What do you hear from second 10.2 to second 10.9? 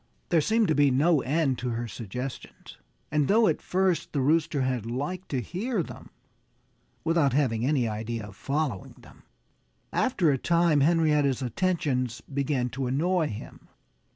a time